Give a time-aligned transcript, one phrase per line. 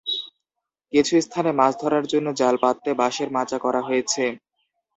[0.93, 4.23] কিছু স্থানে মাছ ধরার জন্য জাল পাততে বাঁশের মাচা করা হয়েছে।